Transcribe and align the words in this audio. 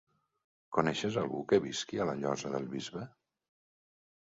Coneixes 0.77 1.17
algú 1.25 1.43
que 1.51 1.61
visqui 1.67 2.03
a 2.05 2.09
la 2.13 2.17
Llosa 2.23 2.53
del 2.57 2.69
Bisbe? 2.75 3.07